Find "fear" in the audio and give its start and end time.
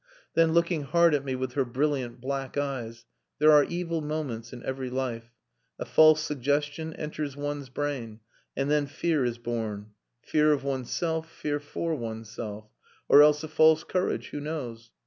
8.87-9.23, 10.19-10.53, 11.31-11.59